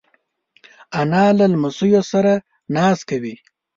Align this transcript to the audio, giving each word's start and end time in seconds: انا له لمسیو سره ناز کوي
انا 0.99 1.25
له 1.37 1.45
لمسیو 1.53 2.01
سره 2.11 2.33
ناز 2.75 2.99
کوي 3.09 3.35